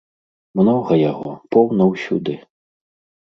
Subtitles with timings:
[0.59, 2.33] Многа яго, поўна ўсюды!